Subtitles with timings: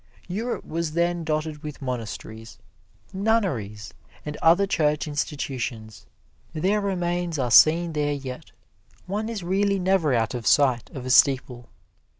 [0.29, 2.57] Europe was then dotted with monasteries,
[3.13, 3.93] nunneries
[4.25, 6.07] and other church institutions.
[6.53, 8.51] Their remains are seen there yet
[9.05, 11.69] one is really never out of sight of a steeple.